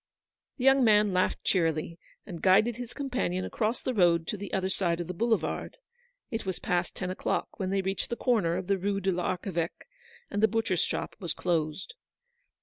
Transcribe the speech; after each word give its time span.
The 0.57 0.63
young 0.63 0.83
man 0.83 1.13
laughed 1.13 1.43
cheerily, 1.43 1.99
and 2.25 2.41
guided 2.41 2.77
his 2.77 2.91
companion 2.91 3.45
across 3.45 3.83
the 3.83 3.93
road 3.93 4.25
to 4.29 4.35
the 4.35 4.51
other 4.51 4.67
side 4.67 4.99
of 4.99 5.05
the 5.05 5.13
boulevard. 5.13 5.77
It 6.31 6.43
was 6.43 6.57
past 6.57 6.95
ten 6.95 7.11
o'clock 7.11 7.59
when 7.59 7.69
they 7.69 7.83
reached 7.83 8.09
the 8.09 8.15
corner 8.15 8.57
of 8.57 8.65
the 8.65 8.79
Rue 8.79 8.99
de 8.99 9.11
l'Arche 9.11 9.51
veque, 9.53 9.85
and 10.31 10.41
the 10.41 10.47
butcher's 10.47 10.81
shop 10.81 11.15
was 11.19 11.35
closed. 11.35 11.93